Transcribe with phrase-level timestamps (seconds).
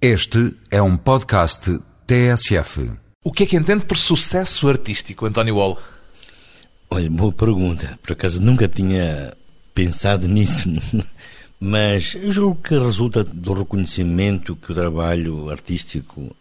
[0.00, 2.90] Este é um podcast TSF.
[3.24, 5.78] O que é que entende por sucesso artístico, António Wall?
[6.90, 7.98] Olha, boa pergunta.
[8.02, 9.32] Por acaso nunca tinha
[9.74, 10.68] pensado nisso,
[11.58, 16.36] mas eu julgo que resulta do reconhecimento que o trabalho artístico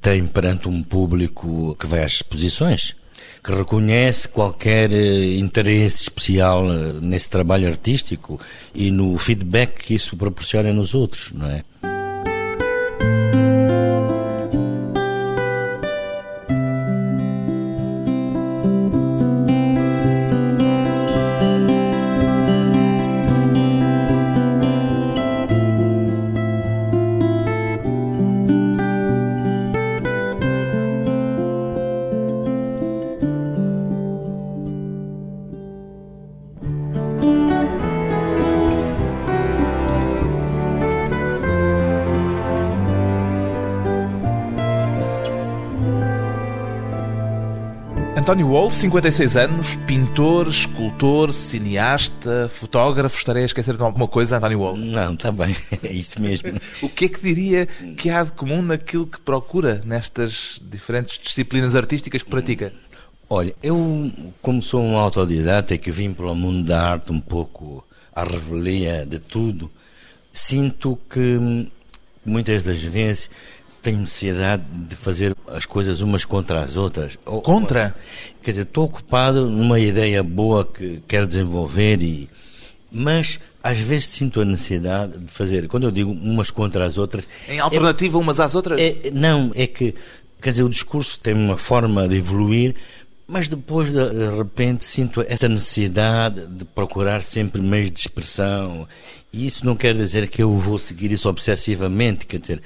[0.00, 2.94] tem perante um público que vai às exposições,
[3.42, 8.40] que reconhece qualquer eh, interesse especial eh, nesse trabalho artístico
[8.72, 11.64] e no feedback que isso proporciona nos outros, não é?
[48.40, 53.18] António Wall, 56 anos, pintor, escultor, cineasta, fotógrafo.
[53.18, 54.78] Estarei a esquecer de alguma coisa, António Wall?
[54.78, 56.50] Não, está bem, é isso mesmo.
[56.80, 57.66] o que é que diria
[57.98, 62.72] que há de comum naquilo que procura nestas diferentes disciplinas artísticas que pratica?
[63.28, 67.84] Olha, eu, como sou um autodidata e que vim pelo mundo da arte um pouco
[68.14, 69.70] à revelia de tudo,
[70.32, 71.68] sinto que
[72.24, 73.28] muitas das vezes
[73.80, 77.18] tenho necessidade de fazer as coisas umas contra as outras.
[77.24, 77.94] Contra?
[78.42, 82.28] Quer dizer, estou ocupado numa ideia boa que quero desenvolver e
[82.90, 87.26] mas às vezes sinto a necessidade de fazer, quando eu digo umas contra as outras.
[87.48, 88.80] Em alternativa é, umas às outras?
[88.80, 89.94] É, não, é que,
[90.40, 92.74] quer dizer, o discurso tem uma forma de evoluir,
[93.28, 98.88] mas depois de, de repente sinto esta necessidade de procurar sempre meios de expressão.
[99.32, 102.62] E isso não quer dizer que eu vou seguir isso obsessivamente, quer dizer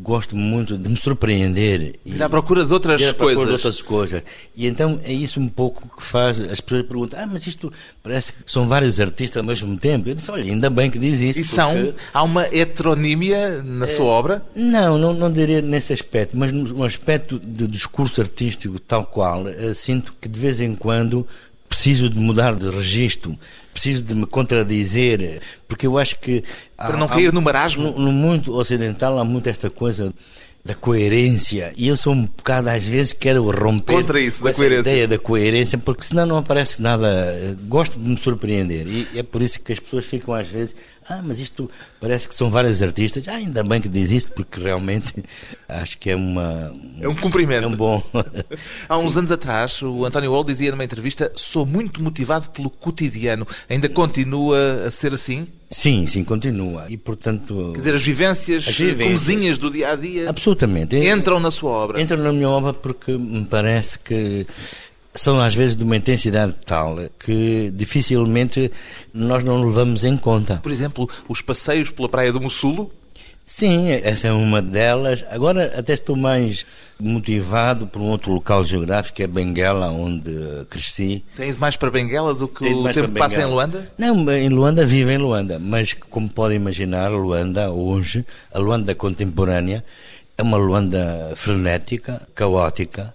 [0.00, 1.98] gosto muito de me surpreender.
[2.04, 3.46] Ir à procura de outras ir à coisas.
[3.46, 4.22] De outras coisas.
[4.56, 7.72] E então é isso um pouco que faz as pessoas perguntam: ah, mas isto
[8.02, 10.08] parece que são vários artistas ao mesmo tempo.
[10.08, 11.40] Eu disse: olha, ainda bem que diz isso.
[11.40, 11.92] E são?
[12.12, 13.88] Há uma heteronímia na é...
[13.88, 14.44] sua obra?
[14.54, 19.74] Não, não, não diria nesse aspecto, mas no aspecto do discurso artístico tal qual, eh,
[19.74, 21.26] sinto que de vez em quando
[21.78, 23.38] preciso de mudar de registro,
[23.72, 26.42] preciso de me contradizer, porque eu acho que.
[26.76, 27.92] Para há, não cair no marasmo?
[27.92, 30.12] No, no mundo ocidental há muito esta coisa
[30.64, 34.80] da coerência e eu sou um bocado às vezes quero romper contra isso da coerência.
[34.80, 39.40] ideia da coerência porque senão não aparece nada gosto de me surpreender e é por
[39.40, 40.74] isso que as pessoas ficam às vezes
[41.08, 41.70] ah, mas isto
[42.00, 43.26] parece que são vários artistas.
[43.28, 45.24] Ah, ainda bem que diz isto, porque realmente
[45.68, 46.72] acho que é uma.
[47.00, 47.64] É um cumprimento.
[47.64, 48.02] É um bom.
[48.88, 49.20] Há uns Sim.
[49.20, 53.46] anos atrás, o António Wall dizia numa entrevista: sou muito motivado pelo cotidiano.
[53.68, 55.46] Ainda continua a ser assim?
[55.70, 56.86] Sim, sim, continua.
[56.88, 57.72] E portanto.
[57.74, 60.28] Quer dizer, as vivências, as vivências comezinhas do dia a dia.
[60.28, 60.96] Absolutamente.
[60.96, 62.00] Entram na sua obra.
[62.00, 64.46] Entram na minha obra porque me parece que
[65.14, 68.70] são às vezes de uma intensidade tal que dificilmente
[69.12, 70.56] nós não levamos em conta.
[70.62, 72.90] Por exemplo, os passeios pela Praia do Mussulo?
[73.48, 75.24] Sim, essa é uma delas.
[75.30, 76.66] Agora até estou mais
[77.00, 80.30] motivado por um outro local geográfico, que é Benguela, onde
[80.68, 81.24] cresci.
[81.34, 83.90] Tens mais para Benguela do que o tempo que passa em Luanda?
[83.96, 89.82] Não, em Luanda vivo em Luanda, mas como podem imaginar, Luanda hoje, a Luanda contemporânea,
[90.36, 93.14] é uma Luanda frenética, caótica,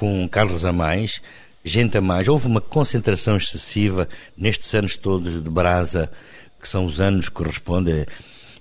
[0.00, 1.20] com carros a mais,
[1.62, 2.26] gente a mais.
[2.26, 6.10] Houve uma concentração excessiva nestes anos todos de brasa,
[6.58, 8.06] que são os anos que correspondem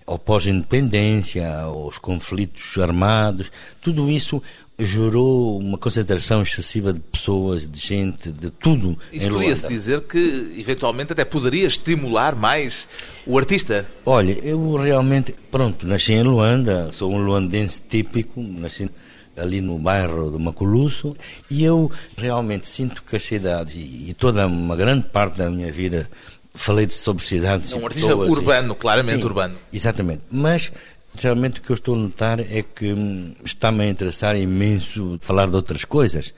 [0.05, 3.49] ao pós-independência, aos conflitos armados.
[3.81, 4.43] Tudo isso
[4.77, 8.99] gerou uma concentração excessiva de pessoas, de gente, de tudo.
[9.13, 12.85] Isso podia-se dizer que, eventualmente, até poderia estimular mais
[13.25, 13.89] o artista?
[14.05, 18.89] Olha, eu realmente, pronto, nasci em Luanda, sou um luandense típico, nasci
[19.39, 21.15] ali no bairro do Maculusso,
[21.49, 26.09] e eu realmente sinto que as cidades, e toda uma grande parte da minha vida,
[26.53, 27.73] falei de sobre cidades.
[27.73, 28.75] É um artista urbano, e...
[28.75, 29.55] claramente Sim, urbano.
[29.71, 30.21] Exatamente.
[30.29, 30.71] Mas
[31.15, 35.47] realmente o que eu estou a notar é que hum, está-me a interessar imenso falar
[35.47, 36.33] de outras coisas.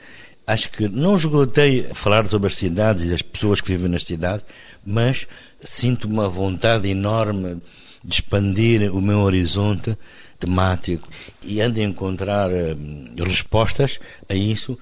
[0.45, 4.45] Acho que não esgotei falar sobre as cidades e as pessoas que vivem nas cidades,
[4.86, 5.27] mas
[5.62, 7.62] sinto uma vontade enorme
[8.03, 9.98] de expandir o meu horizonte
[10.39, 11.07] temático
[11.44, 14.77] e ando a encontrar uh, respostas a isso,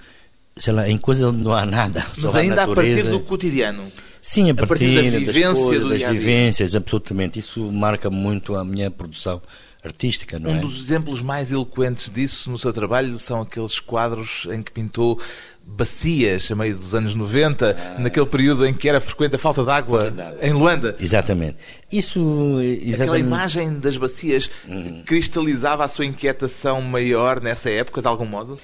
[0.56, 2.06] sei lá, em coisas onde não há nada.
[2.22, 3.84] Mas ainda a, a partir do cotidiano.
[4.22, 7.40] Sim, a partir, a partir da vivência das, coisas, das vivências, absolutamente.
[7.40, 9.42] Isso marca muito a minha produção
[9.84, 10.60] artística, não um é?
[10.60, 15.20] dos exemplos mais eloquentes disso no seu trabalho são aqueles quadros em que pintou
[15.66, 18.00] bacias a meio dos anos 90, ah.
[18.00, 20.12] naquele período em que era frequente a falta de água
[20.42, 20.96] em Luanda.
[21.00, 21.58] Exatamente.
[21.92, 23.02] Isso, exatamente.
[23.02, 25.04] Aquela imagem das bacias uhum.
[25.06, 28.60] cristalizava a sua inquietação maior nessa época, de algum modo?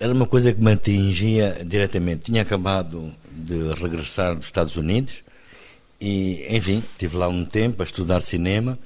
[0.00, 2.24] Era uma coisa que me atingia diretamente.
[2.24, 5.22] Tinha acabado de regressar dos Estados Unidos
[6.00, 8.78] e, enfim, estive lá um tempo a estudar cinema,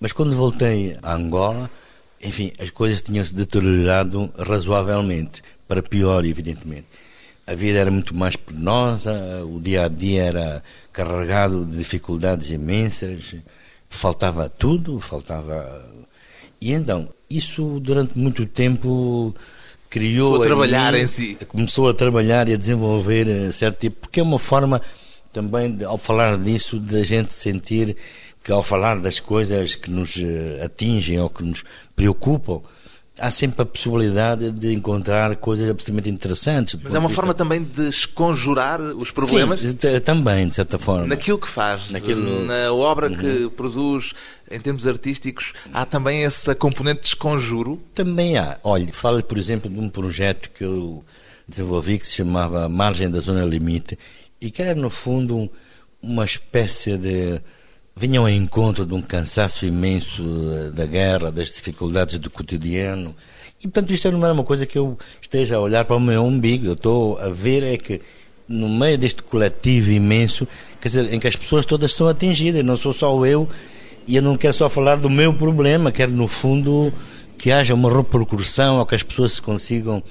[0.00, 1.70] mas quando voltei a Angola,
[2.22, 6.86] enfim, as coisas tinham-se deteriorado razoavelmente, para pior, evidentemente.
[7.46, 9.12] A vida era muito mais penosa,
[9.44, 10.62] o dia a dia era
[10.92, 13.34] carregado de dificuldades imensas,
[13.88, 15.84] faltava tudo, faltava.
[16.60, 19.34] E então, isso durante muito tempo
[19.88, 20.32] criou.
[20.32, 21.38] Começou a trabalhar em, si.
[21.48, 24.82] Começou a trabalhar e a desenvolver eh, certo tipo, porque é uma forma
[25.32, 27.96] também, de, ao falar disso, da gente sentir
[28.42, 31.64] que ao falar das coisas que nos eh, atingem ou que nos
[31.94, 32.62] preocupam,
[33.18, 36.78] há sempre a possibilidade de encontrar coisas absolutamente interessantes.
[36.82, 39.60] Mas é uma forma também de esconjurar os problemas?
[39.60, 41.06] Sim, também, de certa forma.
[41.06, 42.44] Naquilo que faz, Naquilo...
[42.44, 43.16] na obra uhum.
[43.16, 44.14] que produz,
[44.50, 47.82] em termos artísticos, há também essa componente de esconjuro?
[47.94, 48.58] Também há.
[48.62, 51.04] Olha, falo, por exemplo, de um projeto que eu
[51.46, 53.98] desenvolvi que se chamava Margem da Zona Limite
[54.40, 55.50] e que era, no fundo,
[56.00, 57.40] uma espécie de
[57.98, 63.14] vinham ao encontro de um cansaço imenso eh, da guerra, das dificuldades do cotidiano.
[63.58, 66.22] E, portanto, isto não é uma coisa que eu esteja a olhar para o meu
[66.22, 66.66] umbigo.
[66.66, 68.00] Eu estou a ver é que,
[68.46, 70.46] no meio deste coletivo imenso,
[70.80, 73.48] quer dizer, em que as pessoas todas são atingidas, não sou só eu,
[74.06, 76.92] e eu não quero só falar do meu problema, quero, no fundo,
[77.36, 80.04] que haja uma repercussão, ou que as pessoas se consigam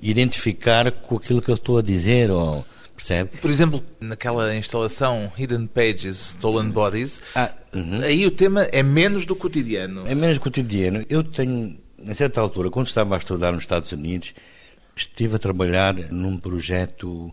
[0.00, 3.36] identificar com aquilo que eu estou a dizer, ou percebe?
[3.38, 8.00] Por exemplo, naquela instalação Hidden Pages, Stolen Bodies, ah, uhum.
[8.02, 10.06] aí o tema é menos do cotidiano.
[10.06, 11.04] É menos do cotidiano.
[11.08, 14.34] Eu tenho, a certa altura, quando estava a estudar nos Estados Unidos,
[14.96, 17.32] estive a trabalhar num projeto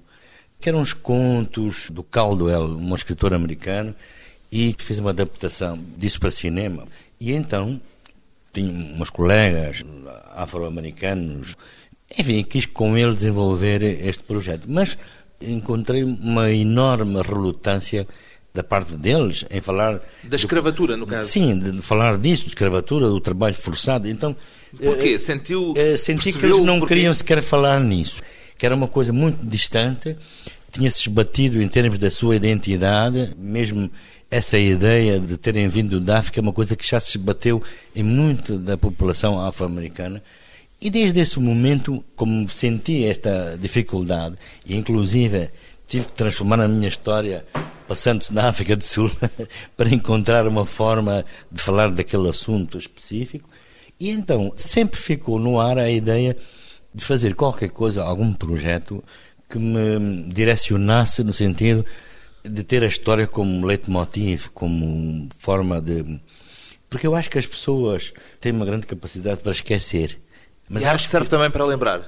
[0.59, 3.95] que eram uns contos do Caldwell, um escritor americano,
[4.51, 6.87] e fiz uma adaptação disso para cinema.
[7.19, 7.79] E então
[8.51, 9.83] tinha umas colegas
[10.33, 11.55] afro-americanos,
[12.17, 14.65] enfim, quis com ele desenvolver este projeto.
[14.67, 14.97] Mas
[15.41, 18.07] encontrei uma enorme relutância
[18.53, 21.29] da parte deles em falar da escravatura no caso.
[21.29, 24.07] Sim de falar disso de escravatura do trabalho forçado.
[24.07, 24.35] Então
[24.75, 25.13] porquê?
[25.13, 28.17] eh, sentiu eh, senti que eles não queriam sequer falar nisso
[28.57, 30.17] que era uma coisa muito distante
[30.71, 33.89] tinha-se esbatido em termos da sua identidade mesmo
[34.31, 37.61] essa ideia de terem vindo da África é uma coisa que já se esbateu
[37.95, 40.21] em muito da população afro-americana
[40.81, 44.35] e desde esse momento, como senti esta dificuldade,
[44.65, 45.49] e inclusive
[45.87, 47.45] tive que transformar a minha história
[47.87, 49.11] passando-se na África do Sul
[49.75, 53.49] para encontrar uma forma de falar daquele assunto específico,
[53.99, 56.37] e então sempre ficou no ar a ideia
[56.93, 59.03] de fazer qualquer coisa, algum projeto
[59.49, 61.85] que me direcionasse no sentido
[62.43, 66.21] de ter a história como leitmotiv, como forma de.
[66.89, 70.19] Porque eu acho que as pessoas têm uma grande capacidade para esquecer.
[70.69, 71.31] Mas e acho que serve que...
[71.31, 72.07] também para lembrar.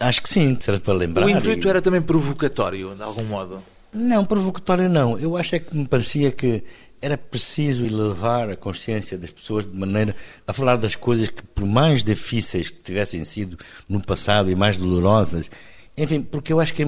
[0.00, 1.26] Acho que sim, serve para lembrar.
[1.26, 1.70] O intuito e...
[1.70, 3.62] era também provocatório, de algum modo?
[3.92, 5.18] Não, provocatório não.
[5.18, 6.62] Eu acho é que me parecia que
[7.00, 10.16] era preciso elevar a consciência das pessoas de maneira
[10.46, 13.56] a falar das coisas que, por mais difíceis que tivessem sido
[13.88, 15.50] no passado e mais dolorosas,
[15.96, 16.84] enfim, porque eu acho que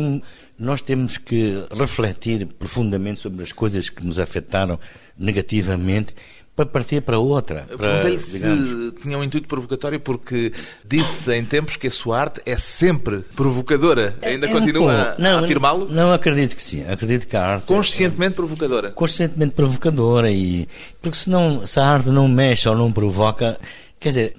[0.58, 4.78] nós temos que refletir profundamente sobre as coisas que nos afetaram
[5.18, 6.14] negativamente
[6.54, 7.66] para partir para outra.
[7.68, 10.52] Perguntei-lhe se tinha um intuito provocatório porque
[10.84, 14.16] disse em tempos que a sua arte é sempre provocadora.
[14.20, 15.88] É, Ainda é continua um a, afirmá-lo?
[15.90, 16.84] Não, acredito que sim.
[16.86, 17.66] Acredito que a arte...
[17.66, 18.90] Conscientemente é, provocadora?
[18.90, 20.30] Conscientemente provocadora.
[20.30, 20.68] e
[21.00, 23.58] Porque senão, se a arte não mexe ou não provoca...
[23.98, 24.36] Quer dizer,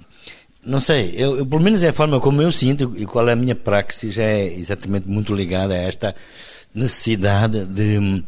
[0.64, 3.32] não sei, eu, eu, pelo menos é a forma como eu sinto e qual é
[3.32, 6.14] a minha praxis já é exatamente muito ligada a esta
[6.72, 8.22] necessidade de...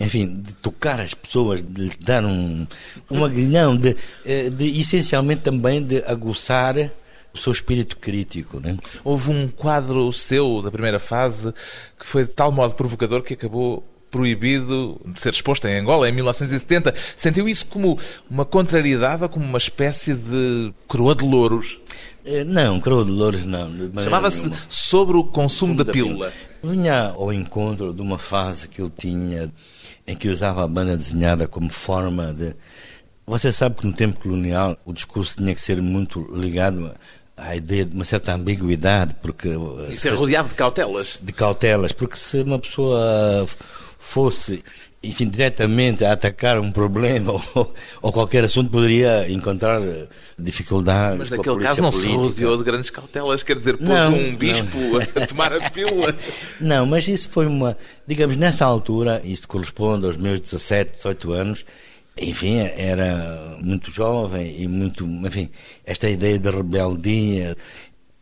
[0.00, 2.66] Enfim, de tocar as pessoas, de lhes dar um,
[3.10, 6.74] um aguilhão, de, eh, de essencialmente também de aguçar
[7.34, 8.58] o seu espírito crítico.
[8.58, 8.76] Né?
[9.04, 11.52] Houve um quadro seu da primeira fase
[11.98, 16.12] que foi de tal modo provocador que acabou proibido de ser exposto em Angola em
[16.12, 16.92] 1970.
[17.16, 21.78] Sentiu isso como uma contrariedade ou como uma espécie de coroa de louros?
[22.24, 23.70] Eh, não, coroa de louros não.
[24.02, 26.30] Chamava-se Sobre o Consumo da, da pílula.
[26.30, 26.74] pílula.
[26.74, 29.50] Vinha ao encontro de uma fase que eu tinha
[30.10, 32.54] em que usava a banda desenhada como forma de.
[33.26, 36.92] Você sabe que no tempo colonial o discurso tinha que ser muito ligado
[37.36, 39.50] à ideia de uma certa ambiguidade, porque.
[39.88, 41.20] Isso é rodeado de cautelas.
[41.22, 43.46] De cautelas, porque se uma pessoa
[43.98, 44.64] fosse
[45.02, 49.80] enfim, diretamente a atacar um problema ou, ou qualquer assunto, poderia encontrar
[50.38, 51.18] dificuldades.
[51.18, 52.14] Mas naquele caso não política.
[52.14, 54.78] se rodeou de grandes cautelas, quer dizer, pôs Não, um bispo
[55.16, 56.14] a tomar a pílula.
[56.60, 57.76] Não, mas isso foi uma.
[58.06, 61.64] Digamos, nessa altura, isso corresponde aos meus 17, 18 anos.
[62.18, 65.06] Enfim, era muito jovem e muito.
[65.06, 65.48] Enfim,
[65.86, 67.56] esta ideia de rebeldia.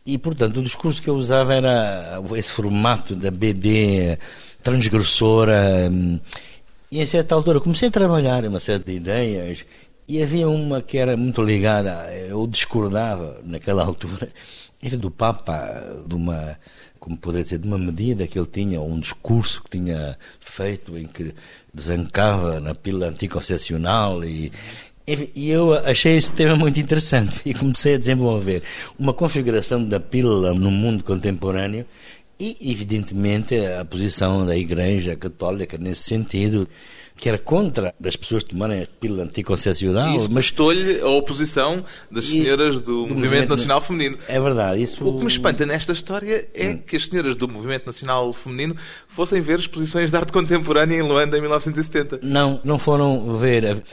[0.05, 4.17] E, portanto, o discurso que eu usava era esse formato da BD
[4.63, 5.91] transgressora.
[6.91, 9.65] E, em certa altura, comecei a trabalhar uma série de ideias.
[10.07, 14.29] E havia uma que era muito ligada, eu discordava naquela altura,
[14.97, 16.57] do Papa, de uma,
[16.99, 21.05] como poderia dizer, de uma medida que ele tinha, um discurso que tinha feito em
[21.05, 21.35] que
[21.71, 24.51] desancava na pílula anticoncepcional e,
[25.35, 28.63] e eu achei esse tema muito interessante e comecei a desenvolver
[28.97, 31.85] uma configuração da pílula no mundo contemporâneo
[32.39, 36.67] e, evidentemente, a posição da Igreja Católica nesse sentido,
[37.17, 42.25] que era contra as pessoas tomarem a pílula anticoncepcional, isso mas custou-lhe a oposição das
[42.25, 44.17] E- senhoras do, do Movimento movimento- Nacional Feminino.
[44.27, 44.81] é verdade.
[44.81, 46.77] Isso O que me espanta nesta história é Hum.
[46.77, 48.73] que as senhoras do Movimento Nacional Feminino
[49.09, 52.19] fossem ver exposições de arte contemporânea em Luanda em 1970.
[52.23, 53.83] Não, não foram ver.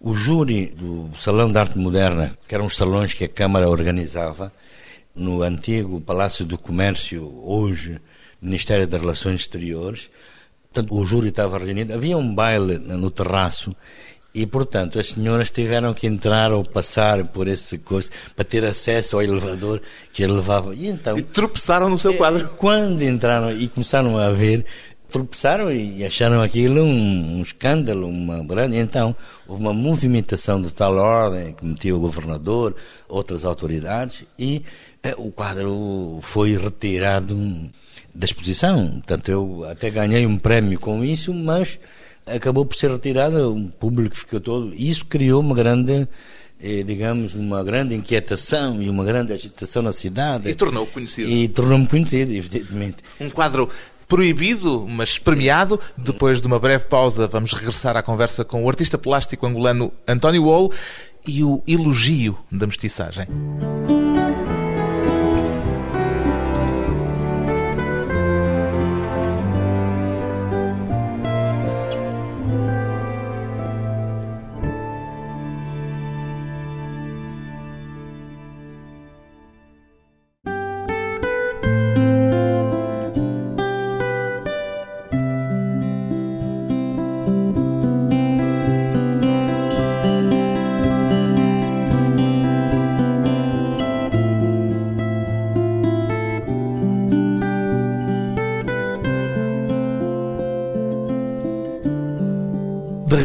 [0.00, 4.52] O júri do Salão de Arte Moderna, que eram os salões que a Câmara organizava,
[5.16, 8.00] no antigo Palácio do Comércio, hoje
[8.40, 10.10] Ministério das Relações Exteriores,
[10.72, 11.94] portanto, o júri estava reunido.
[11.94, 13.74] Havia um baile no terraço
[14.34, 19.16] e, portanto, as senhoras tiveram que entrar ou passar por esse coisa para ter acesso
[19.16, 19.80] ao elevador
[20.12, 20.74] que ele levava.
[20.74, 21.16] E então.
[21.16, 22.50] E tropeçaram no seu quadro.
[22.50, 24.66] Quando entraram e começaram a ver,
[25.08, 28.76] tropeçaram e acharam aquilo um, um escândalo, uma grande.
[28.76, 32.74] Então, houve uma movimentação de tal ordem que metia o governador,
[33.08, 34.62] outras autoridades, e
[34.95, 37.36] eh, o quadro foi retirado
[38.14, 38.88] da exposição.
[38.92, 41.78] Portanto, eu até ganhei um prémio com isso, mas
[42.26, 44.72] acabou por ser retirado, o público ficou todo.
[44.74, 46.08] E isso criou uma grande.
[46.60, 50.48] eh, digamos, uma grande inquietação e uma grande agitação na cidade.
[50.48, 51.30] E tornou-o conhecido.
[51.30, 52.96] E tornou-me conhecido, evidentemente.
[53.20, 53.68] Um quadro
[54.08, 55.78] proibido, mas premiado.
[55.96, 60.44] Depois de uma breve pausa, vamos regressar à conversa com o artista plástico angolano António
[60.44, 60.72] Wall
[61.26, 63.26] e o elogio da mestiçagem.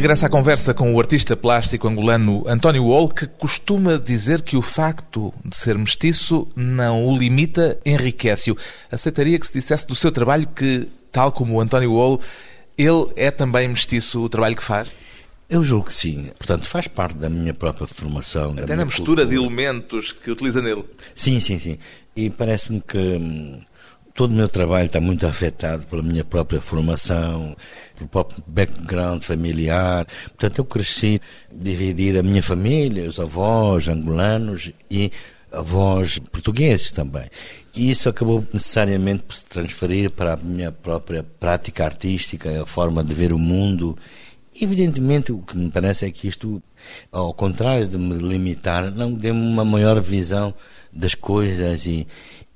[0.01, 4.57] De regresso à conversa com o artista plástico angolano António Wall, que costuma dizer que
[4.57, 8.57] o facto de ser mestiço não o limita, enriquece-o.
[8.91, 12.19] Aceitaria que se dissesse do seu trabalho que, tal como o António Wall,
[12.75, 14.89] ele é também mestiço o trabalho que faz?
[15.47, 16.31] Eu julgo que sim.
[16.35, 18.55] Portanto, faz parte da minha própria formação.
[18.57, 19.53] Até na mistura de cultura.
[19.53, 20.83] elementos que utiliza nele.
[21.13, 21.77] Sim, sim, sim.
[22.15, 23.61] E parece-me que hum,
[24.13, 27.55] todo o meu trabalho está muito afetado pela minha própria formação,
[27.95, 30.05] pelo próprio background familiar.
[30.25, 35.11] Portanto, eu cresci dividido a minha família, os avós angolanos e
[35.51, 37.27] avós portugueses também.
[37.75, 43.03] E isso acabou necessariamente por se transferir para a minha própria prática artística, a forma
[43.03, 43.97] de ver o mundo.
[44.59, 46.61] Evidentemente, o que me parece é que isto,
[47.11, 50.53] ao contrário de me limitar, não deu-me uma maior visão
[50.91, 52.05] das coisas e,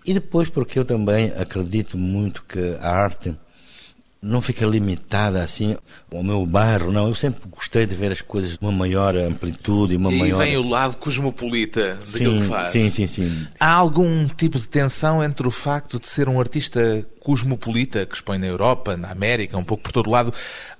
[0.05, 3.35] e depois porque eu também acredito muito que a arte
[4.21, 5.77] não fica limitada assim
[6.11, 7.07] ao meu bairro, não.
[7.07, 10.39] Eu sempre gostei de ver as coisas de uma maior amplitude e uma E maior...
[10.39, 12.69] vem o lado cosmopolita daquilo sim, que faz.
[12.69, 13.47] sim, sim, sim.
[13.59, 18.39] Há algum tipo de tensão entre o facto de ser um artista cosmopolita que expõe
[18.39, 20.33] na Europa, na América, um pouco por todo lado,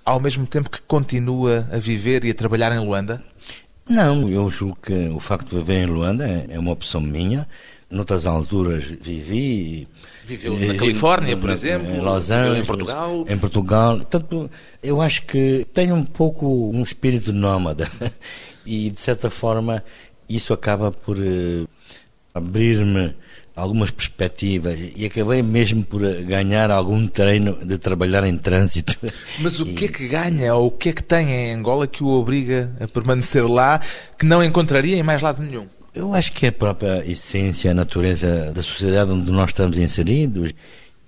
[0.04, 3.24] ao mesmo tempo que continua a viver e a trabalhar em Luanda?
[3.88, 7.48] Não, eu julgo que o facto de viver em Luanda é é uma opção minha.
[7.96, 9.88] Noutras alturas vivi.
[10.26, 12.68] Viveu na Califórnia, por exemplo, Em Los viveu em Angeles.
[12.68, 13.26] Portugal.
[13.30, 13.98] Em Portugal.
[13.98, 14.52] Portanto,
[14.84, 17.90] eu acho que tem um pouco um espírito nómada.
[18.68, 19.84] E, de certa forma,
[20.28, 21.68] isso acaba por eh,
[22.34, 23.14] abrir-me
[23.56, 24.76] algumas perspectivas.
[24.96, 28.98] E acabei mesmo por eh, ganhar algum treino de trabalhar em trânsito.
[29.40, 32.04] Mas o que é que ganha ou o que é que tem em Angola que
[32.04, 33.80] o obriga a permanecer lá
[34.18, 35.68] que não encontraria em mais lado nenhum?
[35.96, 40.54] Eu acho que é a própria essência, a natureza da sociedade onde nós estamos inseridos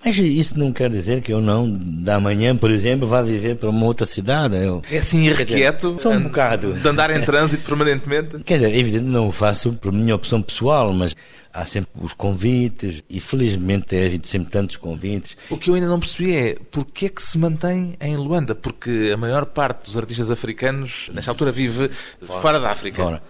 [0.02, 3.68] Mas isso não quer dizer que eu não, da manhã, por exemplo, vá viver para
[3.68, 4.56] uma outra cidade.
[4.56, 5.96] Eu, É assim irrequieto?
[5.98, 6.72] só um bocado.
[6.72, 8.38] De andar em trânsito permanentemente?
[8.44, 11.14] Quer dizer, evidente não o faço por minha opção pessoal, mas
[11.52, 15.36] há sempre os convites e felizmente é havido sempre tantos convites.
[15.50, 18.54] O que eu ainda não percebi é porquê é que se mantém em Luanda?
[18.54, 21.90] Porque a maior parte dos artistas africanos, nesta altura, vive
[22.22, 23.02] fora, da África.
[23.02, 23.22] Fora.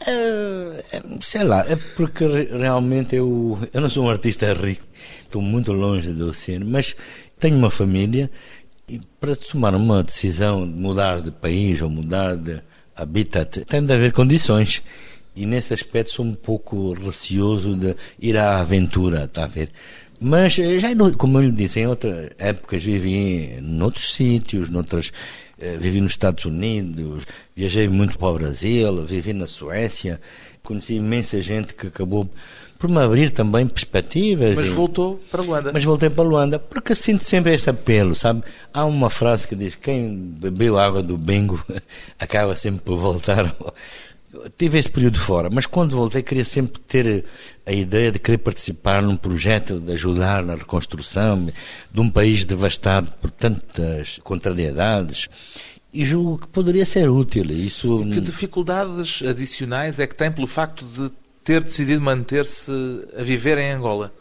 [0.00, 4.84] É, é, sei lá, é porque re- realmente eu, eu não sou um artista rico,
[5.22, 6.94] estou muito longe do oceano, mas
[7.38, 8.30] tenho uma família
[8.88, 12.60] e para tomar uma decisão de mudar de país ou mudar de
[12.94, 14.82] habitat tem de haver condições.
[15.34, 19.70] E nesse aspecto sou um pouco receoso de ir à aventura, está a ver?
[20.18, 20.88] Mas já,
[21.18, 25.12] como eu lhe disse, em outras épocas vivi noutros sítios, noutras,
[25.58, 30.20] vivi nos Estados Unidos, viajei muito para o Brasil, vivi na Suécia,
[30.62, 32.28] conheci imensa gente que acabou
[32.78, 34.54] por me abrir também perspectivas.
[34.54, 35.72] Mas e- voltou para Luanda.
[35.72, 38.42] mas voltei para Luanda porque sinto sempre esse apelo, sabe?
[38.72, 41.62] Há uma frase que diz: quem bebeu água do Bengo
[42.20, 43.54] acaba sempre por voltar.
[44.58, 47.24] Tive esse período fora, mas quando voltei queria sempre ter
[47.64, 51.46] a ideia de querer participar num projeto de ajudar na reconstrução
[51.92, 55.28] de um país devastado por tantas contrariedades
[55.92, 57.44] e julgo que poderia ser útil.
[57.46, 61.10] Isso Que dificuldades adicionais é que tem pelo facto de
[61.42, 62.70] ter decidido manter-se
[63.18, 64.12] a viver em Angola?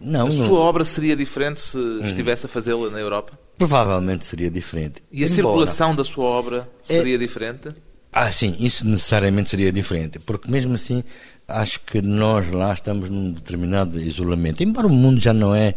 [0.00, 3.38] não, A não- sua obra seria diferente se estivesse a fazê-la na Europa?
[3.58, 5.02] Provavelmente seria diferente.
[5.10, 7.70] E a Embora- circulação da sua obra É- seria diferente?
[8.12, 11.02] Ah, sim, isso necessariamente seria diferente, porque mesmo assim
[11.48, 14.62] acho que nós lá estamos num determinado isolamento.
[14.62, 15.74] Embora o mundo já não é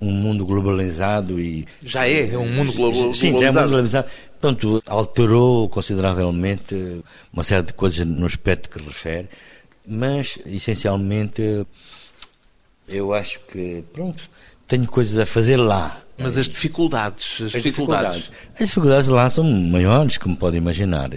[0.00, 1.66] um mundo globalizado e.
[1.82, 3.68] Já é, é um mundo globo- Sim, já é um mundo globalizado.
[3.68, 4.08] globalizado.
[4.40, 7.02] Pronto, alterou consideravelmente
[7.32, 9.28] uma série de coisas no aspecto que refere,
[9.86, 11.64] mas essencialmente
[12.88, 14.22] eu acho que, pronto,
[14.66, 16.00] tenho coisas a fazer lá.
[16.22, 18.30] Mas as dificuldades, as, As dificuldades.
[18.58, 21.10] As dificuldades lá são maiores, como pode imaginar.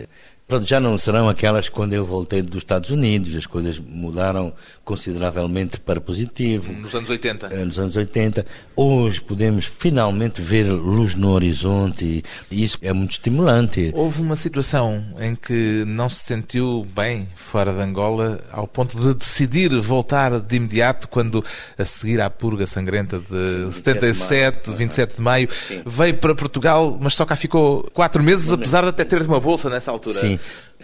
[0.47, 4.53] Pronto, já não serão aquelas quando eu voltei dos Estados Unidos, as coisas mudaram
[4.85, 6.71] consideravelmente para positivo.
[6.71, 7.47] Nos anos 80.
[7.51, 13.11] eh, Nos anos 80, hoje podemos finalmente ver luz no horizonte e, isso é muito
[13.11, 13.91] estimulante.
[13.93, 19.15] Houve uma situação em que não se sentiu bem fora de Angola ao ponto de
[19.15, 21.43] decidir voltar de imediato quando,
[21.77, 25.49] a seguir à purga sangrenta de 77, 27 de maio,
[25.85, 29.69] veio para Portugal, mas só cá ficou quatro meses, apesar de até ter uma bolsa
[29.69, 30.19] nessa altura.
[30.19, 30.39] Sim.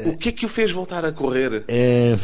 [0.05, 1.63] O que é que o fez voltar a correr?
[1.67, 2.17] É,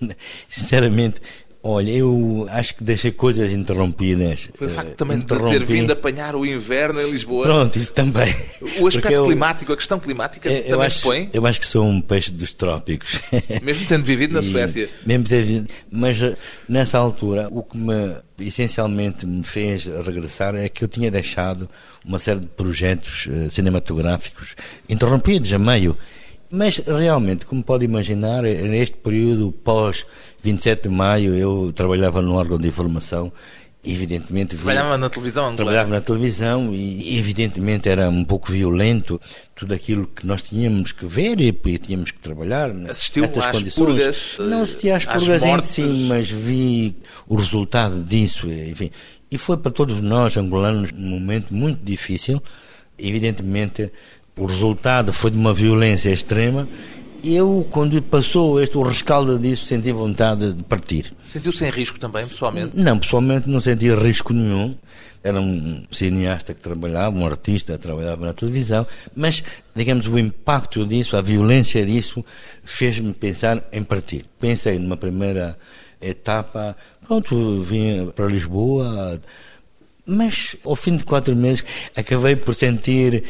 [0.48, 1.20] sinceramente,
[1.62, 4.48] olha, eu acho que deixei coisas interrompidas.
[4.54, 5.58] Foi o Eh, facto também de ter interrompi.
[5.64, 7.44] vindo apanhar o inverno em Lisboa.
[7.44, 8.34] Pronto, isso também.
[8.80, 11.60] O aspecto eu- climático, a questão climática eu, eu também acho, se põe, eu acho
[11.60, 13.20] que sou um peixe dos trópicos.
[13.62, 14.88] mesmo tendo vivido na E- Suécia.
[15.04, 16.36] Mesmo vivido- mas eh,
[16.68, 21.68] nessa altura, o que me essencialmente me fez regressar é que eu tinha deixado
[22.02, 24.56] uma série de projetos eh, cinematográficos
[24.88, 25.96] interrompidos a meio.
[26.50, 30.04] Mas realmente, como pode imaginar, eh, neste período pós
[30.42, 33.32] 27 de maio, eu trabalhava no órgão de informação.
[33.82, 35.54] Evidentemente, vi- Trabalhava na televisão.
[35.54, 39.18] Trabalhava na televisão e, evidentemente, era um pouco violento
[39.54, 42.74] tudo aquilo que nós tínhamos que ver e, e tínhamos que trabalhar.
[42.74, 43.74] né, Assistiu às condições.
[43.74, 45.68] purgas, Não assisti às às purgas em mortes.
[45.68, 48.48] si, mas vi o resultado disso.
[48.50, 48.90] Enfim.
[49.30, 52.42] E foi para todos nós, angolanos, um momento muito difícil.
[52.98, 53.90] Evidentemente,
[54.40, 56.66] o resultado foi de uma violência extrema.
[57.22, 61.12] Eu, quando passou este, o rescaldo disso, senti vontade de partir.
[61.22, 62.74] Sentiu-se em risco também, pessoalmente?
[62.74, 64.74] Não, pessoalmente não sentia risco nenhum.
[65.22, 69.44] Era um cineasta que trabalhava, um artista que trabalhava na televisão, mas,
[69.76, 72.24] digamos, o impacto disso, a violência disso,
[72.64, 74.24] fez-me pensar em partir.
[74.40, 75.58] Pensei numa primeira
[76.00, 76.74] etapa,
[77.06, 79.20] pronto, vim para Lisboa,
[80.06, 81.62] mas ao fim de quatro meses
[81.94, 83.24] acabei por sentir,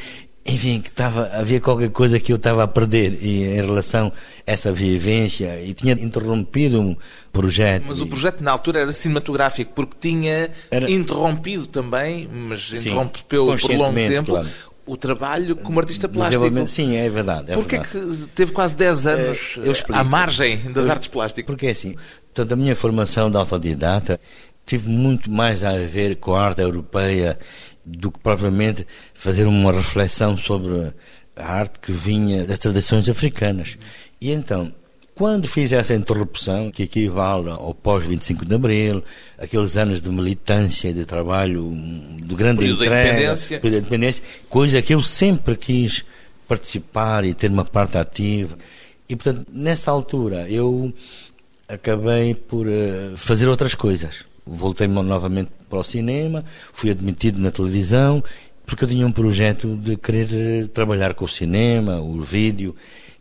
[0.45, 4.09] enfim, que estava, havia qualquer coisa que eu estava a perder e, em relação
[4.47, 6.97] a essa vivência e tinha interrompido um
[7.33, 7.85] projeto.
[7.89, 13.47] Mas o projeto na altura era cinematográfico, porque tinha Era- interrompido também, mas Sim, interrompeu
[13.61, 14.49] por longo tempo, claro.
[14.87, 16.69] o trabalho como artista plástico.
[16.69, 17.53] Sim, é verdade.
[17.53, 18.17] É Porquê verdade.
[18.23, 20.01] que teve quase 10 anos Eh, eu explico.
[20.01, 21.45] à margem das Eu- artes plásticas?
[21.47, 21.95] Porque é assim,
[22.33, 24.19] toda a minha formação de autodidata
[24.67, 27.39] tive muito mais a ver com a arte europeia
[27.99, 30.93] do que propriamente fazer uma reflexão sobre
[31.37, 33.79] a arte que vinha das tradições africanas.
[34.21, 34.73] E então,
[35.15, 39.05] quando fiz essa interrupção, que equivale ao pós-25 de Abril,
[39.39, 43.61] aqueles anos de militância e de trabalho hum, de grande Período da entrega, independência.
[43.61, 46.05] período da independência, coisa que eu sempre quis
[46.49, 48.57] participar e ter uma parte ativa.
[49.09, 50.93] E, portanto, nessa altura, eu
[51.69, 54.25] acabei por eh, fazer outras coisas.
[54.47, 58.23] Voltei novamente para o cinema, fui admitido na televisão,
[58.67, 62.75] porque eu tinha um projeto de querer trabalhar com o cinema, o vídeo.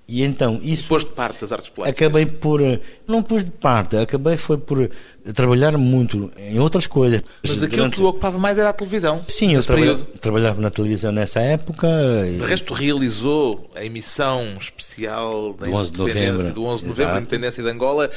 [0.10, 0.88] E então isso.
[0.88, 2.08] Pôs de parte as artes plásticas?
[2.08, 2.60] Acabei por.
[3.08, 4.89] Não pus de parte, acabei foi por
[5.36, 7.21] trabalhar muito em outras coisas.
[7.43, 7.95] Mas aquilo Durante...
[7.95, 9.23] que o ocupava mais era a televisão.
[9.27, 11.88] Sim, eu trabalhava, trabalhava na televisão nessa época.
[12.25, 17.13] De resto, realizou a emissão especial da do 11 de novembro, do 11 de novembro,
[17.13, 18.10] da independência de Angola.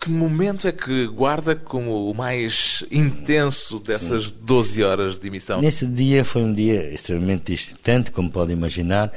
[0.00, 4.34] Que momento é que guarda como o mais intenso dessas Sim.
[4.42, 5.60] 12 horas de emissão?
[5.60, 9.12] Nesse dia foi um dia extremamente excitante, como pode imaginar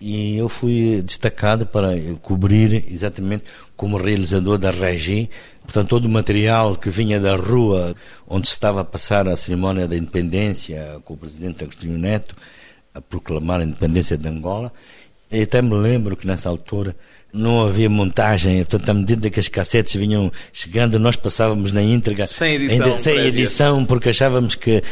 [0.00, 1.88] e eu fui destacado para
[2.20, 3.44] cobrir exatamente
[3.76, 5.30] como realizador da Regi,
[5.62, 7.94] portanto todo o material que vinha da rua
[8.28, 12.36] onde se estava a passar a cerimónia da independência com o presidente Agostinho Neto
[12.94, 14.72] a proclamar a independência de Angola.
[15.30, 16.94] E até me lembro que nessa altura
[17.32, 22.26] não havia montagem, portanto, à medida que as cassetes vinham chegando, nós passávamos na íntegra.
[22.26, 22.98] Sem edição.
[22.98, 24.82] sem edição, porque achávamos que.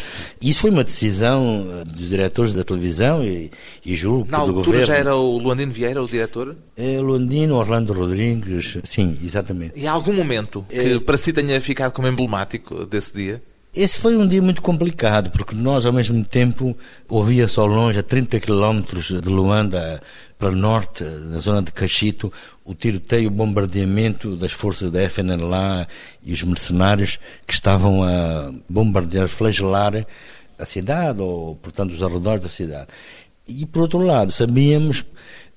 [0.41, 3.51] Isso foi uma decisão eh, dos diretores da televisão e,
[3.85, 4.87] e julgo Na do altura governo.
[4.87, 6.57] já era o Luandino Vieira o diretor?
[6.77, 9.79] É, Luandino, Orlando Rodrigues, sim, exatamente.
[9.79, 11.01] E há algum momento que é...
[11.01, 13.43] para si tenha ficado como emblemático desse dia?
[13.77, 16.77] Esse foi um dia muito complicado, porque nós, ao mesmo tempo,
[17.09, 20.01] ouvia-se ao longe, a 30 quilómetros de Luanda,
[20.39, 22.33] para o norte, na zona de Cachito,
[22.65, 25.89] o tiroteio, o bombardeamento das forças da FNLA
[26.23, 30.07] e os mercenários que estavam a bombardear, flagelar
[30.57, 32.87] a cidade, ou, portanto, os arredores da cidade.
[33.45, 35.05] E, por outro lado, sabíamos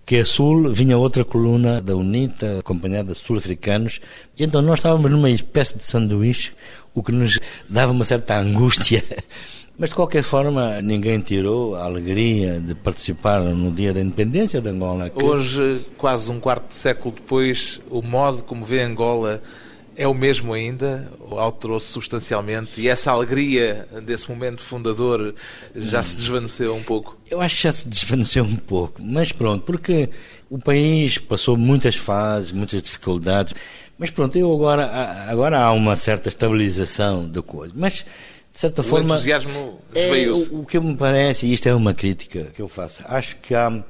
[0.08, 4.00] que a sul vinha outra coluna da UNITA, acompanhada de sul-africanos,
[4.39, 6.54] e então nós estávamos numa espécie de sanduíche,
[6.93, 9.04] o que nos dava uma certa angústia.
[9.78, 14.70] Mas de qualquer forma, ninguém tirou a alegria de participar no dia da independência de
[14.70, 15.10] Angola.
[15.10, 15.24] Que...
[15.24, 19.43] Hoje, quase um quarto de século depois, o modo como vê Angola
[19.98, 21.12] é o mesmo ainda?
[21.20, 22.80] Ou alterou-se substancialmente?
[22.80, 25.34] E essa alegria desse momento fundador
[25.76, 27.18] já se desvaneceu um pouco?
[27.30, 29.02] Eu acho que já se desvaneceu um pouco.
[29.04, 30.10] Mas pronto, porque
[30.50, 33.56] o país passou muitas fases, muitas dificuldades.
[33.98, 34.86] Mas pronto, eu agora,
[35.28, 37.74] agora há uma certa estabilização da coisa.
[37.76, 38.06] Mas,
[38.54, 39.16] de certa o forma.
[39.16, 42.68] O entusiasmo é, o, o que me parece, e isto é uma crítica que eu
[42.68, 43.84] faço, acho que há.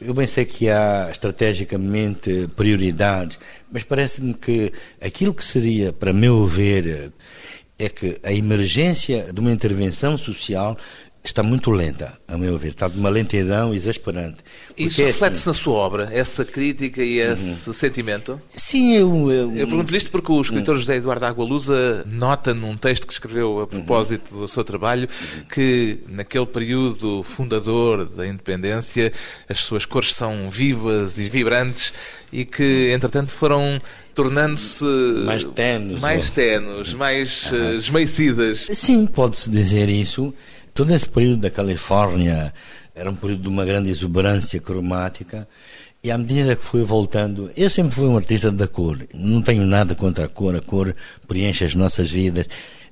[0.00, 3.38] Eu bem sei que há estrategicamente prioridades,
[3.74, 7.12] mas parece-me que aquilo que seria, para meu ver,
[7.76, 10.78] é que a emergência de uma intervenção social
[11.24, 12.68] está muito lenta, a meu ver.
[12.68, 14.36] Está de uma lentidão exasperante.
[14.76, 15.50] Isso é reflete-se assim...
[15.50, 17.72] na sua obra, essa crítica e esse uhum.
[17.72, 18.40] sentimento?
[18.48, 19.32] Sim, eu...
[19.32, 20.80] Eu, eu pergunto isto porque o escritor uhum.
[20.80, 24.40] José Eduardo Agualusa nota num texto que escreveu a propósito uhum.
[24.42, 25.08] do seu trabalho
[25.52, 29.12] que naquele período fundador da independência
[29.48, 31.92] as suas cores são vivas e vibrantes
[32.30, 33.80] e que, entretanto, foram
[34.14, 34.84] tornando-se
[35.24, 38.68] mais tenos, mais, tenos, mais uh, esmaecidas.
[38.72, 40.32] Sim, pode-se dizer isso.
[40.74, 42.52] Todo esse período da Califórnia
[42.96, 45.46] era um período de uma grande exuberância cromática
[46.02, 49.06] e à medida que fui voltando, eu sempre fui um artista da cor.
[49.14, 50.94] Não tenho nada contra a cor, a cor
[51.28, 52.46] preenche as nossas vidas,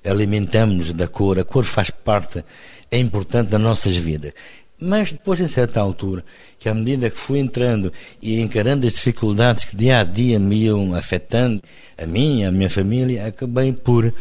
[0.04, 2.44] alimentamos-nos da cor, a cor faz parte,
[2.88, 4.32] é importante das nossas vidas.
[4.78, 6.24] Mas depois, em certa altura,
[6.58, 10.64] que à medida que fui entrando e encarando as dificuldades que dia a dia me
[10.64, 11.62] iam afetando,
[11.96, 14.12] a mim, a minha família, acabei por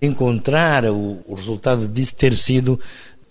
[0.00, 2.78] encontrar o, o resultado disso ter sido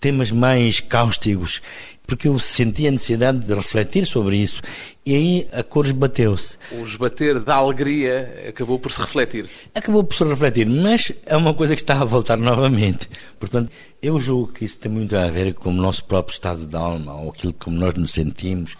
[0.00, 1.60] temas mais cáusticos,
[2.06, 4.62] porque eu senti a necessidade de refletir sobre isso.
[5.04, 6.56] E aí a cor esbateu-se.
[6.72, 9.48] O esbater da alegria acabou por se refletir.
[9.74, 13.08] Acabou por se refletir, mas é uma coisa que está a voltar novamente.
[13.38, 16.76] Portanto, eu julgo que isso tem muito a ver com o nosso próprio estado de
[16.76, 18.74] alma, ou aquilo como nós nos sentimos.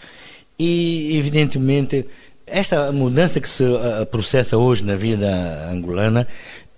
[0.57, 2.05] E, evidentemente,
[2.45, 3.63] esta mudança que se
[4.09, 6.27] processa hoje na vida angolana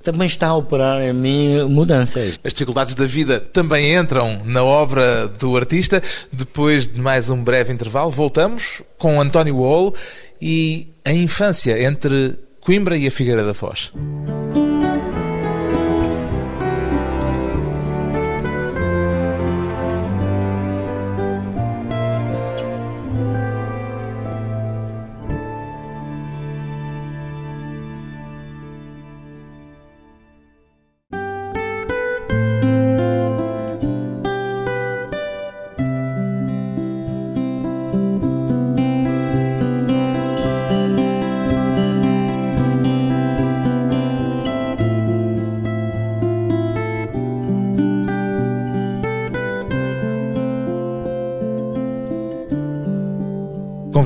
[0.02, 2.40] também está a operar em mim mudanças.
[2.44, 6.02] As dificuldades da vida também entram na obra do artista.
[6.32, 9.94] Depois de mais um breve intervalo, voltamos com António Wall
[10.42, 13.92] e a infância entre Coimbra e a Figueira da Foz.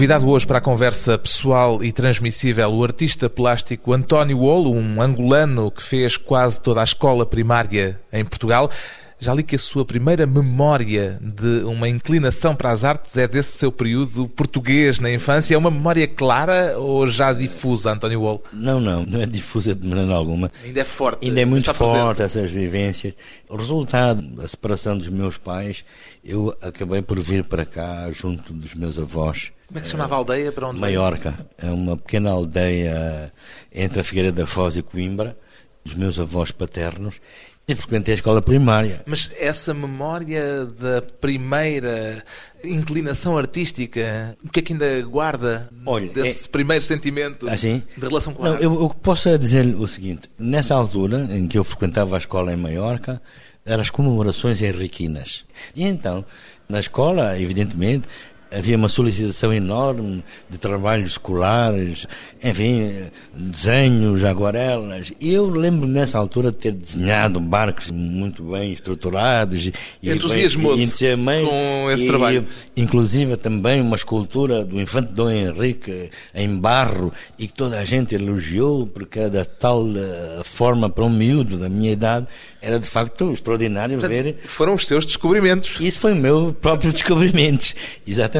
[0.05, 5.71] Convidado hoje para a conversa pessoal e transmissível, o artista plástico António Olo, um angolano
[5.71, 8.69] que fez quase toda a escola primária em Portugal.
[9.17, 13.57] Já li que a sua primeira memória de uma inclinação para as artes é desse
[13.57, 15.55] seu período português na infância.
[15.55, 18.43] É uma memória clara ou já difusa, António Wall?
[18.53, 20.51] Não, não, não é difusa de maneira alguma.
[20.63, 21.25] Ainda é forte.
[21.25, 22.21] Ainda é muito forte presente.
[22.21, 23.15] essas vivências.
[23.49, 25.83] O resultado da separação dos meus pais,
[26.23, 29.54] eu acabei por vir para cá junto dos meus avós.
[29.67, 30.51] Como é que se chamava a aldeia?
[30.51, 31.33] Para onde Maiorca.
[31.57, 33.31] É uma pequena aldeia
[33.73, 35.37] entre a Figueira da Foz e Coimbra,
[35.83, 37.19] dos meus avós paternos.
[37.67, 39.01] E frequentei a escola primária.
[39.07, 42.23] Mas essa memória da primeira
[42.63, 46.51] inclinação artística, o que é que ainda guarda Olha, desse é...
[46.51, 47.81] primeiro sentimento assim?
[47.97, 48.55] de relação com a Não?
[48.57, 52.55] Eu, eu posso dizer o seguinte: nessa altura em que eu frequentava a escola em
[52.55, 53.19] Maiorca,
[53.65, 55.43] eram as comemorações henriquinas.
[55.75, 56.23] E então,
[56.69, 58.07] na escola, evidentemente,
[58.51, 62.07] havia uma solicitação enorme de trabalhos escolares,
[62.43, 65.11] enfim, desenhos, aguarelas.
[65.19, 69.71] E eu lembro nessa altura de ter desenhado barcos muito bem estruturados.
[70.01, 72.45] Entusiasmou-se com esse e, trabalho.
[72.75, 78.15] Inclusive também uma escultura do infante Dom Henrique em barro e que toda a gente
[78.15, 82.27] elogiou porque era da tal eh, forma para um miúdo da minha idade.
[82.61, 84.37] Era de facto extraordinário Portanto, ver.
[84.45, 85.79] Foram os seus descobrimentos.
[85.79, 87.73] Isso foi o meu próprio descobrimento,
[88.07, 88.34] exatamente.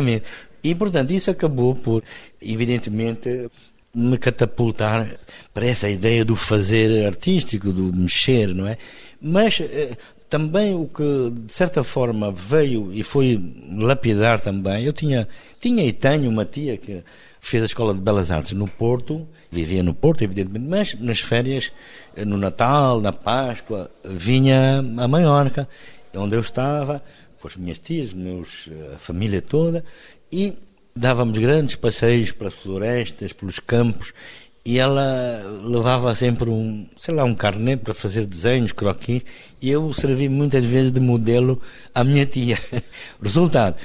[0.63, 2.03] E portanto isso acabou por,
[2.41, 3.49] evidentemente,
[3.93, 5.07] me catapultar
[5.53, 8.77] para essa ideia do fazer artístico, do mexer, não é?
[9.21, 9.95] Mas eh,
[10.29, 13.41] também o que de certa forma veio e foi
[13.77, 15.27] lapidar também, eu tinha,
[15.61, 17.03] tinha e tenho uma tia que
[17.39, 21.71] fez a Escola de Belas Artes no Porto, vivia no Porto, evidentemente, mas nas férias,
[22.15, 25.69] eh, no Natal, na Páscoa, vinha a Maiorca,
[26.13, 27.03] onde eu estava,
[27.45, 29.85] com as minhas tias, meus, a família toda,
[30.31, 30.53] e
[30.95, 34.13] dávamos grandes passeios para florestas, pelos campos,
[34.65, 39.21] e ela levava sempre um, sei lá, um carnet para fazer desenhos, croquis,
[39.61, 41.61] e eu servi muitas vezes de modelo
[41.93, 42.57] à minha tia.
[43.21, 43.75] Resultado,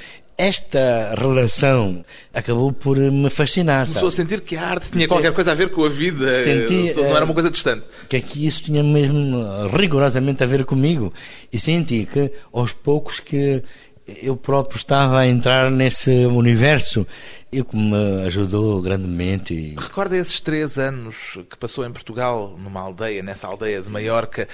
[0.41, 3.85] esta relação acabou por me fascinar.
[3.85, 6.93] Começou a sentir que a arte tinha qualquer coisa a ver com a vida, Senti,
[6.95, 7.85] não era uma coisa distante.
[8.09, 11.13] Que aqui isso tinha mesmo rigorosamente a ver comigo.
[11.53, 13.63] E senti que aos poucos que
[14.07, 17.05] eu próprio estava a entrar nesse universo
[17.51, 19.75] e que me ajudou grandemente.
[19.77, 24.47] Recorda esses três anos que passou em Portugal, numa aldeia, nessa aldeia de Maiorca,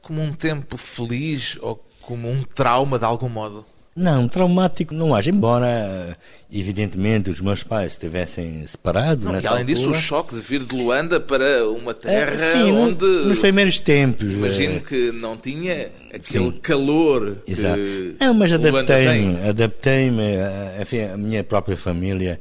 [0.00, 3.66] como um tempo feliz ou como um trauma de algum modo?
[3.96, 6.16] Não, traumático não acho, embora
[6.52, 9.24] evidentemente os meus pais estivessem separados.
[9.24, 9.64] Não, e além altura.
[9.64, 13.04] disso, o choque de vir de Luanda para uma é, terra é, sim, onde.
[13.04, 14.32] Nos primeiros tempos.
[14.32, 14.80] Imagino é...
[14.80, 16.58] que não tinha aquele sim.
[16.60, 17.76] calor Exato.
[17.76, 18.16] que.
[18.18, 20.22] Não, mas adaptei-me, adaptei-me,
[20.80, 22.40] enfim, a minha própria família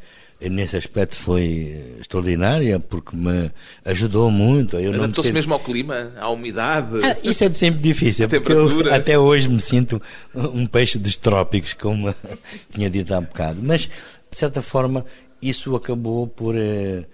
[0.49, 3.51] nesse aspecto foi extraordinária porque me
[3.85, 4.77] ajudou muito.
[4.77, 7.03] Adaptou-se me mesmo ao clima, à umidade?
[7.03, 10.01] Ah, isso é sempre difícil, porque eu até hoje me sinto
[10.35, 12.13] um peixe dos trópicos, como
[12.73, 13.59] tinha dito há bocado.
[13.61, 13.89] Mas,
[14.29, 15.05] de certa forma,
[15.41, 16.55] isso acabou por...
[16.55, 17.05] Eh,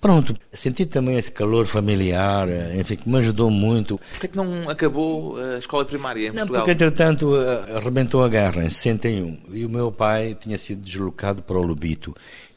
[0.00, 3.98] pronto, senti também esse calor familiar, eh, enfim, que me ajudou muito.
[4.12, 6.60] Porquê que não acabou a escola primária em não, Portugal?
[6.62, 11.42] Porque, entretanto, eh, arrebentou a guerra em 61 e o meu pai tinha sido deslocado
[11.42, 12.14] para o Lubito.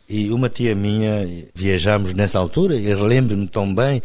[0.07, 4.01] E uma tia minha, viajámos nessa altura, e lembro-me tão bem,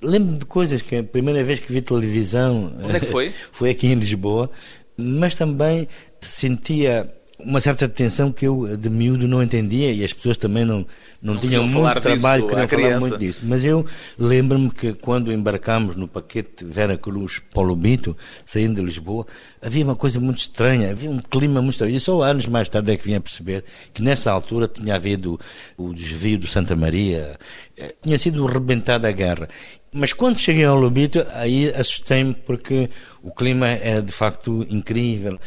[0.00, 2.72] lembro de coisas que a primeira vez que vi televisão...
[2.82, 3.30] Onde é que foi?
[3.50, 4.48] foi aqui em Lisboa,
[4.96, 5.88] mas também
[6.20, 7.12] sentia
[7.44, 10.86] uma certa tensão que eu de miúdo não entendia e as pessoas também não,
[11.20, 13.40] não, não tinham muito trabalho, queriam falar muito disso.
[13.44, 13.84] Mas eu
[14.18, 19.26] lembro-me que quando embarcámos no paquete Vera Cruz Paulo Bito, saindo de Lisboa,
[19.60, 21.94] havia uma coisa muito estranha, havia um clima muito estranho.
[21.94, 25.38] E só anos mais tarde é que vim a perceber que nessa altura tinha havido
[25.76, 27.38] o desvio do Santa Maria,
[27.76, 29.48] eh, tinha sido rebentada a guerra.
[29.92, 32.88] Mas quando cheguei ao Lobito, aí assustei-me porque
[33.22, 35.38] o clima era de facto incrível.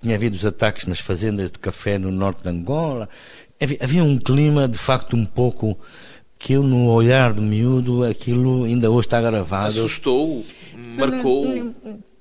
[0.00, 3.08] Tinha havido os ataques nas fazendas de café no norte de Angola.
[3.60, 5.76] Havia, havia um clima, de facto, um pouco
[6.38, 9.68] que eu, no olhar do miúdo, aquilo ainda hoje está gravado.
[9.68, 10.44] Assustou?
[10.96, 11.74] Marcou?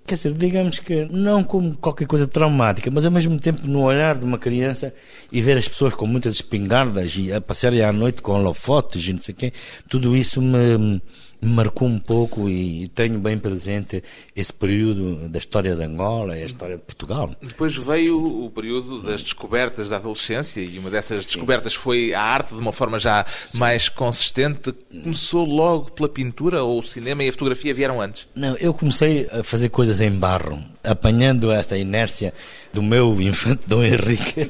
[0.08, 4.18] Quer dizer, digamos que não como qualquer coisa traumática, mas ao mesmo tempo no olhar
[4.18, 4.94] de uma criança
[5.30, 9.12] e ver as pessoas com muitas espingardas e a passarem à noite com holofotes e
[9.12, 9.54] não sei o quê,
[9.90, 11.02] tudo isso me me
[11.42, 14.04] marcou um pouco e tenho bem presente
[14.36, 17.36] esse período da história de Angola e a história de Portugal.
[17.42, 21.26] Depois veio o período das descobertas da adolescência e uma dessas Sim.
[21.28, 23.58] descobertas foi a arte de uma forma já Sim.
[23.60, 24.74] mais consistente.
[25.04, 28.28] Começou logo pela pintura ou o cinema e a fotografia vieram antes?
[28.36, 32.34] Não, eu comecei a fazer coisas em barro, apanhando esta inércia
[32.74, 34.50] do meu infante Dom Henrique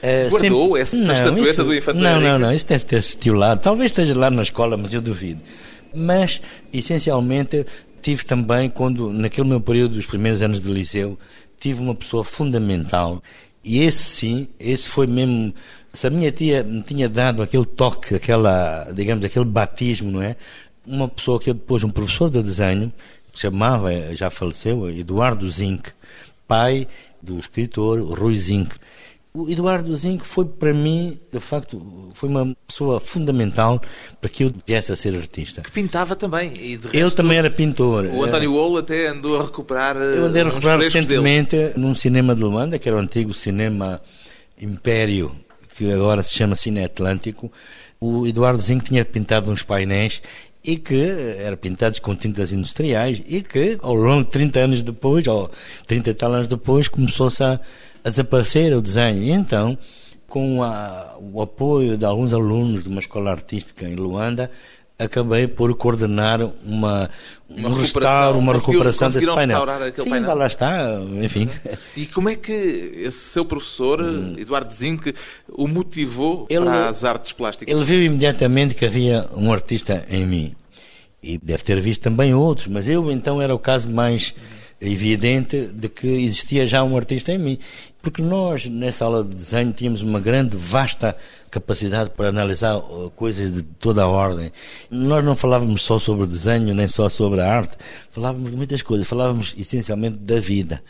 [0.00, 2.28] Eh, Guardou essa estatueta do Infante Não, Henrique?
[2.28, 3.60] não, não, isso deve ter estilado.
[3.60, 5.40] Talvez esteja lá na escola, mas eu duvido.
[5.98, 6.40] Mas,
[6.72, 7.66] essencialmente,
[8.00, 11.18] tive também, quando, naquele meu período dos primeiros anos de liceu,
[11.58, 13.22] tive uma pessoa fundamental.
[13.64, 15.52] E esse sim, esse foi mesmo.
[15.92, 20.36] Se a minha tia me tinha dado aquele toque, aquela, digamos, aquele batismo, não é?
[20.86, 22.92] Uma pessoa que eu depois, um professor de desenho,
[23.32, 25.90] que chamava, já faleceu, Eduardo Zinck,
[26.46, 26.86] pai
[27.22, 28.76] do escritor Rui Zinck.
[29.34, 33.80] O Eduardo Zinck foi para mim, de facto, foi uma pessoa fundamental
[34.20, 35.60] para que eu viesse a ser artista.
[35.60, 36.52] Que pintava também.
[36.54, 38.06] E resto, também era pintor.
[38.06, 39.96] O António Wolo até andou a recuperar.
[39.96, 41.22] Eu andei a recuperar frescos dele.
[41.22, 44.00] recentemente num cinema de Luanda, que era o antigo cinema
[44.60, 45.36] Império,
[45.76, 47.52] que agora se chama Cine Atlântico.
[48.00, 50.22] O Eduardo Zinco tinha pintado uns painéis
[50.64, 51.00] e que
[51.38, 55.50] eram pintados com tintas industriais e que ao longo de 30 anos depois, ou
[55.86, 57.60] 30 e tal anos depois, começou-se a,
[58.04, 59.22] a desaparecer o desenho.
[59.22, 59.76] E então,
[60.26, 64.50] com a- o apoio de alguns alunos de uma escola artística em Luanda,
[64.98, 67.08] acabei por coordenar uma,
[67.48, 69.64] Uma um restauro, uma recuperação desse painel.
[69.94, 70.34] Sim, painel?
[70.34, 71.48] lá, está, enfim.
[71.96, 72.52] E como é que
[72.96, 74.00] esse seu professor,
[74.36, 75.14] Eduardo Zinck,
[75.50, 76.46] o motivou Hum.
[76.50, 77.72] Ele- para as artes plásticas?
[77.72, 80.54] Ele viu imediatamente que havia um artista em mim.
[81.22, 84.34] E deve ter visto também outros, mas eu então era o caso mais
[84.80, 87.58] evidente de que existia já um artista em mim.
[88.00, 91.16] Porque nós, nessa aula de desenho, tínhamos uma grande, vasta
[91.50, 94.52] capacidade para analisar uh, coisas de toda a ordem.
[94.90, 97.76] Nós não falávamos só sobre desenho, nem só sobre a arte,
[98.10, 100.82] falávamos de muitas coisas, falávamos essencialmente da vida.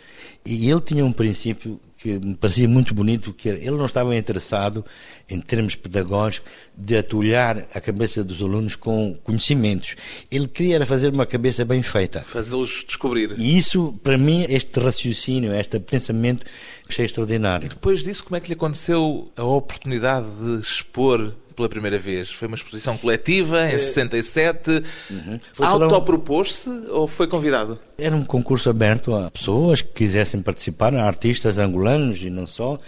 [0.44, 4.84] E ele tinha um princípio que me parecia muito bonito, que ele não estava interessado,
[5.28, 9.96] em termos pedagógicos, de atulhar a cabeça dos alunos com conhecimentos.
[10.30, 12.20] Ele queria fazer uma cabeça bem feita.
[12.20, 13.34] Fazê-los descobrir.
[13.36, 16.46] E isso, para mim, este raciocínio, este pensamento,
[16.88, 17.68] achei extraordinário.
[17.68, 22.30] Depois disso, como é que lhe aconteceu a oportunidade de expor pela primeira vez?
[22.30, 23.74] Foi uma exposição coletiva É.
[23.74, 24.70] em 67?
[25.10, 25.40] Uhum.
[25.60, 27.78] Um- Autopropôs-se ou foi convidado?
[27.98, 32.78] Era um concurso aberto a pessoas que quisessem participar, artistas angolanos e não só.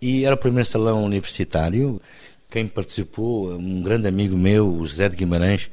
[0.00, 2.00] E era o primeiro salão universitário.
[2.48, 5.70] Quem participou, um grande amigo meu, o José de Guimarães,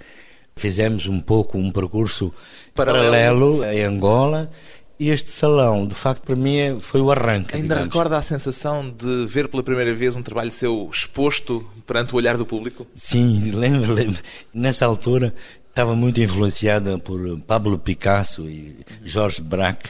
[0.56, 2.34] fizemos um pouco um percurso
[2.76, 3.60] Paralelo.
[3.60, 4.52] paralelo, em Angola.
[5.00, 7.56] Este salão, de facto, para mim é- foi o arranque.
[7.56, 7.84] Ainda digamos.
[7.94, 12.36] recorda a sensação de ver pela primeira vez um trabalho seu exposto perante o olhar
[12.36, 12.88] do público?
[12.96, 14.20] Sim, lembro, lembro.
[14.54, 15.34] Nessa altura
[15.70, 19.90] estava muito influenciada por Pablo Picasso e Jorge Braque,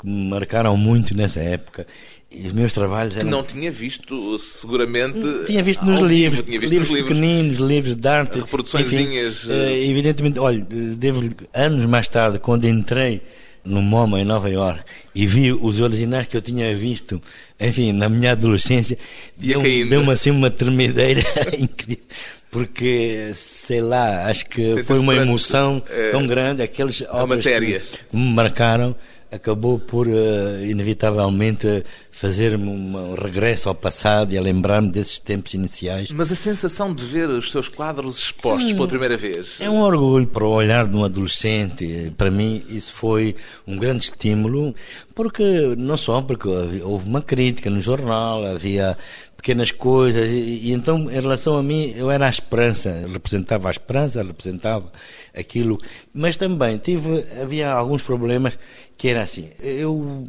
[0.00, 1.86] que me marcaram muito nessa época.
[2.32, 3.30] E os meus trabalhos Que eram...
[3.30, 5.20] não tinha visto, seguramente.
[5.46, 7.08] Tinha visto nos livros, tinha visto livros livros.
[7.08, 8.38] pequeninos, livros de arte.
[8.40, 13.20] Reproduçõezinhas, enfim, eh, eh, evidentemente, olha, eh, devo anos mais tarde, quando entrei
[13.64, 14.82] no MoMA em Nova York
[15.14, 17.20] e vi os originais que eu tinha visto,
[17.58, 18.96] enfim, na minha adolescência,
[19.40, 19.90] Ia deu- caindo.
[19.90, 21.22] deu-me assim uma tremedeira
[21.58, 22.04] incrível.
[22.50, 27.78] Porque, sei lá, acho que foi uma emoção eh, tão grande, aqueles obras matéria.
[27.78, 28.96] que me marcaram,
[29.30, 36.10] acabou por, eh, inevitavelmente, fazer-me um regresso ao passado e a lembrar-me desses tempos iniciais.
[36.10, 39.56] Mas a sensação de ver os seus quadros expostos pela primeira vez.
[39.60, 42.12] É um orgulho para o olhar de um adolescente.
[42.16, 44.74] Para mim, isso foi um grande estímulo,
[45.14, 46.48] porque não só porque
[46.82, 48.96] houve uma crítica no jornal, havia
[49.40, 53.70] pequenas coisas, e, e então, em relação a mim, eu era a esperança, representava a
[53.70, 54.92] esperança, representava
[55.34, 55.78] aquilo,
[56.12, 58.58] mas também tive, havia alguns problemas
[58.98, 60.28] que era assim, eu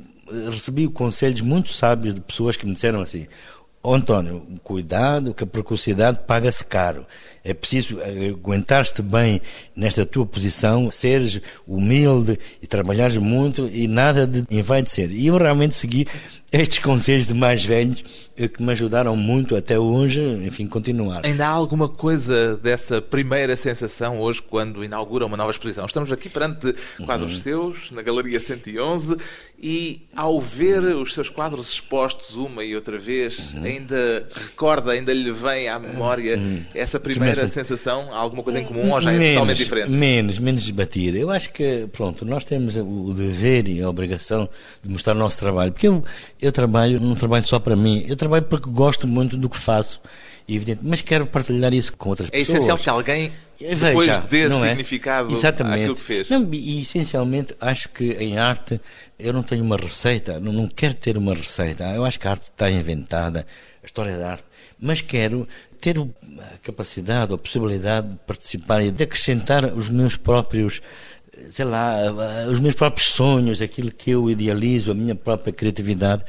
[0.50, 3.28] recebi conselhos muito sábios de pessoas que me disseram assim,
[3.84, 7.06] Ó António, cuidado que a precocidade paga-se caro.
[7.44, 9.42] É preciso aguentar-te bem
[9.76, 15.10] nesta tua posição, seres humilde e trabalhares muito e nada de envaidecer.
[15.12, 16.06] E eu realmente segui
[16.52, 21.22] estes conselhos de mais velhos eh, que me ajudaram muito até hoje, enfim, continuar.
[21.26, 25.86] Ainda há alguma coisa dessa primeira sensação hoje quando inaugura uma nova exposição?
[25.86, 26.76] Estamos aqui perante
[27.06, 27.40] quadros Uhum.
[27.40, 29.16] seus, na Galeria 111,
[29.64, 33.64] e ao ver os seus quadros expostos uma e outra vez, Uhum.
[33.64, 36.38] ainda recorda, ainda lhe vem à memória
[36.76, 38.14] essa primeira Começa- sensação?
[38.14, 39.90] Há alguma coisa em comum ou já é totalmente diferente?
[39.90, 41.18] Menos, menos debatida.
[41.18, 44.50] Eu acho que, pronto, nós temos o dever e a obrigação
[44.82, 45.72] de mostrar o nosso trabalho.
[45.72, 46.04] Porque eu,
[46.42, 50.02] eu trabalho, não trabalho só para mim, eu trabalho porque gosto muito do que faço,
[50.48, 52.58] evidente, mas quero partilhar isso com outras É pessoas.
[52.58, 54.70] essencial que alguém É, depois veja, dê não é?
[54.70, 55.80] significado Exatamente.
[55.82, 56.30] àquilo que fez.
[56.30, 58.80] Não, e, e, essencialmente acho que em arte
[59.20, 61.84] eu não tenho uma receita, não, não quero ter uma receita.
[61.94, 63.46] Eu acho que a arte está inventada,
[63.82, 64.44] a história da arte,
[64.80, 65.48] mas quero
[65.82, 70.82] ter a capacidade, a possibilidade de participar e de acrescentar os meus próprios
[71.50, 71.96] sei lá,
[72.50, 76.24] os meus próprios sonhos, aquilo que eu idealizo, a minha própria criatividade,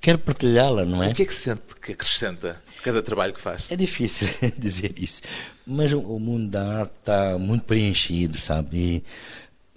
[0.00, 1.10] quero partilhá-la, não é?
[1.10, 3.64] O que é que sente que acrescenta cada trabalho que faz?
[3.70, 4.28] É difícil
[4.58, 5.22] dizer isso,
[5.66, 8.76] mas o mundo da arte está muito preenchido, sabe?
[8.76, 9.04] E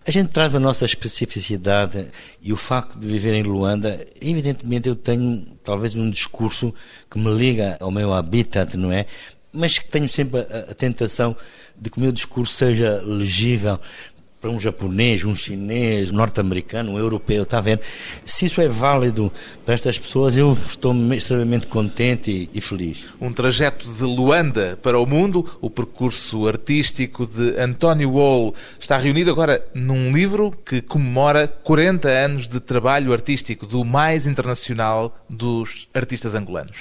[0.06, 2.08] a gente traz a nossa especificidade
[2.42, 6.74] e o facto de viver em Luanda, evidentemente eu tenho talvez um discurso
[7.10, 9.06] que me liga ao meu habitat, não é?
[9.54, 11.36] Mas tenho sempre a, a tentação
[11.80, 13.80] de que o meu discurso seja legível
[14.42, 17.80] para um japonês, um chinês, um norte-americano, um europeu, está ver?
[18.26, 19.32] Se isso é válido
[19.64, 23.06] para estas pessoas, eu estou extremamente contente e, e, feliz.
[23.22, 29.30] Um trajeto de Luanda para o mundo, o percurso artístico de António Wall está reunido
[29.30, 36.34] agora num livro que comemora 40 anos de trabalho artístico do mais internacional dos artistas
[36.34, 36.80] angolanos.